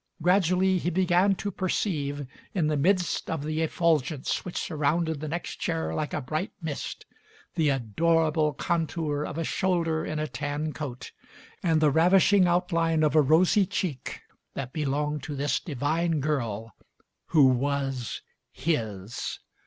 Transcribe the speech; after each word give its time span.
Gradually 0.19 0.79
he 0.79 0.89
began 0.89 1.35
to 1.35 1.51
perceive, 1.51 2.25
in 2.55 2.65
the 2.65 2.75
midst 2.75 3.29
of 3.29 3.43
the 3.43 3.61
effulgence 3.61 4.43
which 4.43 4.57
surrounded 4.57 5.19
the 5.19 5.27
next 5.27 5.57
chair 5.57 5.93
like 5.93 6.11
a 6.11 6.21
bright 6.21 6.51
mist, 6.59 7.05
the 7.53 7.69
adorable 7.69 8.51
contour 8.53 9.23
of 9.23 9.37
a 9.37 9.43
shoulder 9.43 10.03
in 10.03 10.17
a 10.17 10.25
tan 10.27 10.73
coat 10.73 11.11
and 11.61 11.79
the 11.81 11.91
ravishing 11.91 12.47
outline 12.47 13.03
of 13.03 13.13
a 13.15 13.21
rosy 13.21 13.67
cheek 13.67 14.21
that 14.55 14.73
belonged 14.73 15.21
to 15.21 15.35
this 15.35 15.59
divine 15.59 16.19
girl 16.19 16.73
who 17.27 17.45
was 17.45 18.23
his. 18.51 19.37